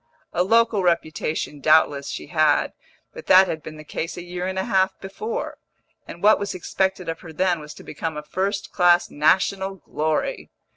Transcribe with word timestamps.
A 0.33 0.41
local 0.43 0.81
reputation 0.81 1.59
doubtless 1.61 2.09
she 2.09 2.25
had, 2.25 2.73
but 3.13 3.27
that 3.27 3.47
had 3.47 3.61
been 3.61 3.77
the 3.77 3.83
case 3.83 4.17
a 4.17 4.23
year 4.23 4.47
and 4.47 4.57
a 4.57 4.63
half 4.63 4.99
before, 4.99 5.59
and 6.07 6.23
what 6.23 6.39
was 6.39 6.55
expected 6.55 7.07
of 7.07 7.19
her 7.19 7.31
then 7.31 7.59
was 7.59 7.75
to 7.75 7.83
become 7.83 8.17
a 8.17 8.23
first 8.23 8.71
class 8.71 9.11
national 9.11 9.75
glory. 9.75 10.49